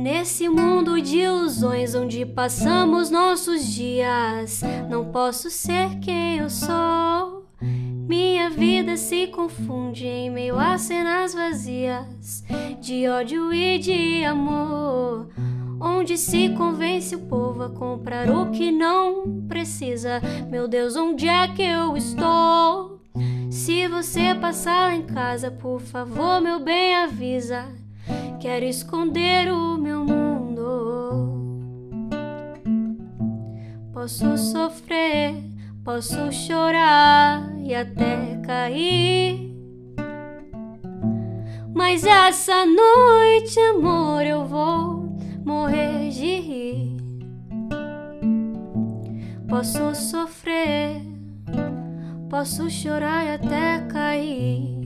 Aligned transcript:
Nesse 0.00 0.48
mundo 0.48 0.98
de 0.98 1.18
ilusões 1.18 1.94
onde 1.94 2.24
passamos 2.24 3.10
nossos 3.10 3.66
dias, 3.66 4.62
não 4.88 5.12
posso 5.12 5.50
ser 5.50 5.98
quem 6.00 6.38
eu 6.38 6.48
sou. 6.48 7.44
Minha 7.60 8.48
vida 8.48 8.96
se 8.96 9.26
confunde 9.26 10.06
em 10.06 10.30
meio 10.30 10.58
a 10.58 10.78
cenas 10.78 11.34
vazias 11.34 12.42
de 12.80 13.06
ódio 13.08 13.52
e 13.52 13.78
de 13.78 14.24
amor. 14.24 15.28
Onde 15.78 16.16
se 16.16 16.48
convence 16.48 17.14
o 17.14 17.26
povo 17.26 17.64
a 17.64 17.68
comprar 17.68 18.30
o 18.30 18.50
que 18.50 18.72
não 18.72 19.44
precisa. 19.46 20.22
Meu 20.48 20.66
Deus, 20.66 20.96
onde 20.96 21.28
é 21.28 21.46
que 21.48 21.62
eu 21.62 21.94
estou? 21.94 23.02
Se 23.50 23.86
você 23.86 24.34
passar 24.34 24.86
lá 24.86 24.94
em 24.94 25.02
casa, 25.02 25.50
por 25.50 25.78
favor, 25.78 26.40
meu 26.40 26.58
bem, 26.58 26.94
avisa. 26.94 27.68
Quero 28.40 28.64
esconder 28.64 29.52
o 29.52 29.76
meu 29.76 30.02
mundo. 30.02 31.30
Posso 33.92 34.38
sofrer, 34.38 35.34
posso 35.84 36.32
chorar 36.32 37.52
e 37.62 37.74
até 37.74 38.40
cair. 38.46 39.54
Mas 41.74 42.02
essa 42.02 42.64
noite, 42.64 43.60
amor, 43.60 44.24
eu 44.24 44.46
vou 44.46 45.14
morrer 45.44 46.08
de 46.08 46.40
rir. 46.40 46.96
Posso 49.50 49.94
sofrer, 49.94 51.02
posso 52.30 52.70
chorar 52.70 53.26
e 53.26 53.30
até 53.32 53.80
cair. 53.86 54.80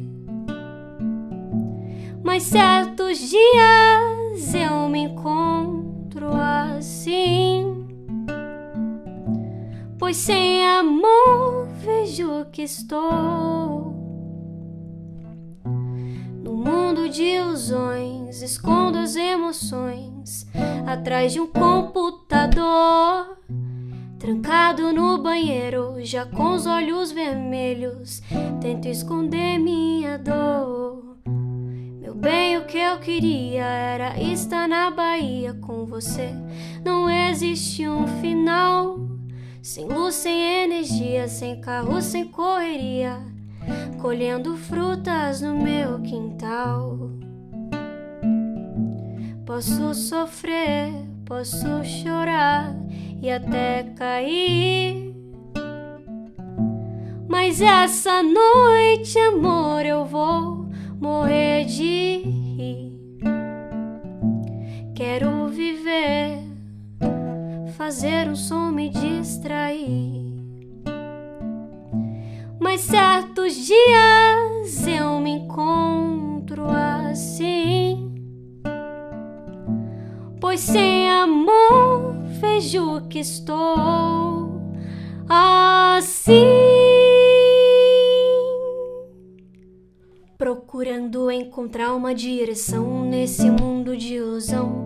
Mas 2.25 2.53
certos 3.05 3.19
dias 3.19 4.55
eu 4.55 4.89
me 4.89 5.01
encontro 5.01 6.31
assim. 6.35 7.87
Pois 9.99 10.17
sem 10.17 10.67
amor 10.67 11.67
vejo 11.81 12.47
que 12.51 12.63
estou. 12.63 13.93
No 16.43 16.55
mundo 16.55 17.09
de 17.09 17.23
ilusões, 17.23 18.43
escondo 18.43 18.99
as 18.99 19.17
emoções 19.17 20.47
atrás 20.87 21.33
de 21.33 21.41
um 21.41 21.47
computador. 21.47 23.39
Trancado 24.19 24.93
no 24.93 25.19
banheiro, 25.19 25.97
já 26.01 26.25
com 26.25 26.55
os 26.55 26.67
olhos 26.67 27.13
vermelhos, 27.13 28.23
tento 28.63 28.89
esconder 28.89 29.59
minha 29.59 30.17
dor. 30.17 30.94
Eu 32.95 33.01
queria 33.01 33.65
era 33.65 34.21
estar 34.21 34.69
na 34.69 34.89
Bahia 34.89 35.53
com 35.55 35.85
você. 35.85 36.31
Não 36.85 37.11
existe 37.11 37.89
um 37.89 38.07
final, 38.21 39.01
sem 39.61 39.89
luz, 39.89 40.15
sem 40.15 40.63
energia, 40.63 41.27
sem 41.27 41.61
carro, 41.61 42.01
sem 42.01 42.25
correria, 42.27 43.19
colhendo 44.01 44.57
frutas 44.57 45.41
no 45.41 45.57
meu 45.61 46.01
quintal. 46.03 47.11
Posso 49.45 49.93
sofrer, 49.93 50.93
posso 51.25 51.85
chorar 51.85 52.77
e 53.21 53.29
até 53.29 53.83
cair. 53.97 55.13
Mas 57.29 57.61
essa 57.61 58.23
noite, 58.23 59.19
amor, 59.19 59.85
eu 59.85 60.05
vou 60.05 60.69
morrer 61.01 61.65
de 61.65 62.44
fazer 67.95 68.29
um 68.29 68.35
som 68.35 68.73
me 68.73 68.89
distrair. 68.89 70.35
Mas 72.59 72.81
certos 72.81 73.55
dias 73.55 74.85
eu 74.85 75.21
me 75.21 75.31
encontro 75.31 76.65
assim. 76.69 78.13
Pois 80.41 80.59
sem 80.59 81.09
amor 81.09 82.17
vejo 82.41 83.07
que 83.09 83.21
estou 83.21 84.61
assim. 85.29 86.35
Procurando 90.37 91.31
encontrar 91.31 91.95
uma 91.95 92.13
direção 92.13 93.05
nesse 93.05 93.49
mundo 93.49 93.97
de 93.97 94.15
ilusão. 94.15 94.84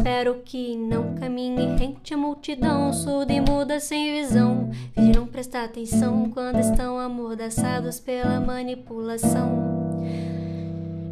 Espero 0.00 0.40
que 0.46 0.74
não 0.76 1.14
caminhe 1.16 1.76
rente 1.76 2.14
a 2.14 2.16
multidão, 2.16 2.90
surda 2.90 3.34
e 3.34 3.40
muda 3.42 3.78
sem 3.78 4.18
visão. 4.18 4.70
Vigiram 4.96 5.26
prestar 5.26 5.64
atenção 5.64 6.30
quando 6.30 6.58
estão 6.58 6.98
amordaçados 6.98 8.00
pela 8.00 8.40
manipulação. 8.40 9.79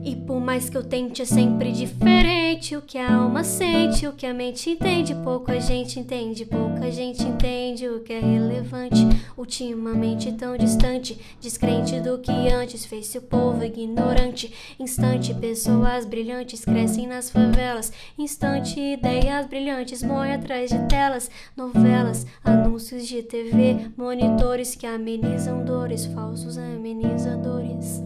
E 0.03 0.15
por 0.15 0.41
mais 0.41 0.71
que 0.71 0.77
eu 0.77 0.83
tente, 0.83 1.23
é 1.23 1.25
sempre 1.25 1.73
diferente. 1.73 2.77
O 2.77 2.83
que 2.83 2.99
a 2.99 3.15
alma 3.17 3.45
sente, 3.45 4.07
o 4.07 4.13
que 4.13 4.27
a 4.27 4.33
mente 4.33 4.71
entende. 4.71 5.15
Pouca 5.15 5.61
gente 5.61 5.99
entende, 5.99 6.45
pouca 6.45 6.91
gente 6.91 7.23
entende 7.23 7.89
o 7.89 8.01
que 8.01 8.13
é 8.13 8.21
relevante. 8.21 9.07
Ultimamente 9.37 10.33
tão 10.33 10.57
distante, 10.57 11.19
descrente 11.41 12.01
do 12.01 12.19
que 12.19 12.33
antes. 12.49 12.87
Fez-se 12.87 13.19
o 13.19 13.23
povo 13.23 13.65
ignorante. 13.65 14.53
Instante, 14.79 15.35
pessoas 15.35 16.05
brilhantes 16.05 16.65
crescem 16.65 17.07
nas 17.07 17.31
favelas. 17.31 17.93
Instante, 18.17 18.81
ideias 18.81 19.47
brilhantes 19.47 20.03
morrem 20.03 20.35
atrás 20.35 20.71
de 20.71 20.79
telas. 20.89 21.31
Novelas, 21.57 22.27
anúncios 22.45 23.07
de 23.07 23.23
TV, 23.23 23.91
monitores 23.97 24.75
que 24.75 24.87
amenizam 24.87 25.65
dores. 25.65 26.07
Falsos 26.07 26.57
amenizadores. 26.57 28.03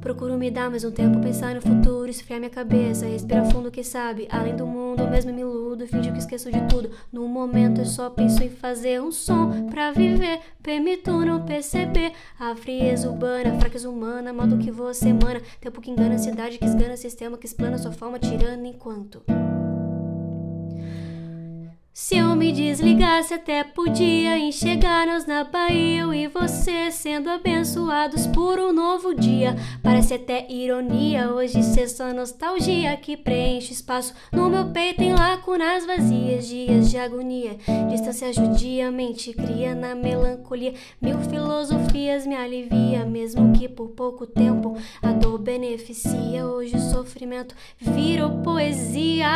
Procuro 0.00 0.36
me 0.38 0.50
dar 0.50 0.70
mais 0.70 0.82
um 0.82 0.90
tempo, 0.90 1.20
pensar 1.20 1.54
no 1.54 1.60
futuro, 1.60 2.08
esfriar 2.08 2.40
minha 2.40 2.50
cabeça, 2.50 3.06
respirar 3.06 3.44
fundo, 3.50 3.70
que 3.70 3.84
sabe, 3.84 4.26
além 4.30 4.56
do 4.56 4.66
mundo, 4.66 5.06
mesmo 5.06 5.32
me 5.32 5.42
iludo, 5.42 5.86
finjo 5.86 6.10
que 6.10 6.18
esqueço 6.18 6.50
de 6.50 6.60
tudo. 6.68 6.90
No 7.12 7.28
momento 7.28 7.82
eu 7.82 7.86
só 7.86 8.08
penso 8.08 8.42
em 8.42 8.48
fazer 8.48 9.00
um 9.02 9.12
som 9.12 9.68
pra 9.68 9.92
viver, 9.92 10.40
permito 10.62 11.10
não 11.24 11.44
perceber 11.44 12.12
a 12.38 12.56
frieza 12.56 13.10
urbana, 13.10 13.58
fraqueza 13.60 13.90
humana, 13.90 14.32
modo 14.32 14.56
que 14.56 14.70
você 14.70 15.10
emana, 15.10 15.40
tempo 15.60 15.80
que 15.80 15.90
engana 15.90 16.14
a 16.14 16.18
cidade, 16.18 16.58
que 16.58 16.64
esgana 16.64 16.96
sistema, 16.96 17.36
que 17.36 17.46
explana 17.46 17.76
sua 17.76 17.92
forma, 17.92 18.18
tirando 18.18 18.64
enquanto. 18.64 19.22
Se 22.02 22.16
eu 22.16 22.34
me 22.34 22.50
desligasse, 22.50 23.34
até 23.34 23.62
podia 23.62 24.38
enxergar-nos 24.38 25.26
na 25.26 25.44
Bahia. 25.44 26.00
Eu 26.00 26.14
e 26.14 26.26
você 26.28 26.90
sendo 26.90 27.28
abençoados 27.28 28.26
por 28.28 28.58
um 28.58 28.72
novo 28.72 29.14
dia. 29.14 29.54
Parece 29.82 30.14
até 30.14 30.50
ironia, 30.50 31.30
hoje 31.30 31.62
ser 31.62 31.88
só 31.88 32.10
nostalgia 32.14 32.96
que 32.96 33.18
preenche 33.18 33.74
espaço 33.74 34.14
no 34.32 34.48
meu 34.48 34.72
peito 34.72 35.02
em 35.02 35.12
lacunas 35.12 35.84
vazias. 35.84 36.48
Dias 36.48 36.90
de 36.90 36.96
agonia, 36.96 37.58
distância 37.90 38.32
judia, 38.32 38.90
mente 38.90 39.34
cria 39.34 39.74
na 39.74 39.94
melancolia. 39.94 40.72
Mil 41.02 41.18
filosofias 41.28 42.26
me 42.26 42.34
alivia, 42.34 43.04
mesmo 43.04 43.52
que 43.52 43.68
por 43.68 43.90
pouco 43.90 44.26
tempo 44.26 44.74
a 45.02 45.12
dor 45.12 45.38
beneficia. 45.38 46.46
Hoje 46.46 46.76
o 46.76 46.80
sofrimento 46.80 47.54
virou 47.78 48.40
poesia. 48.42 49.28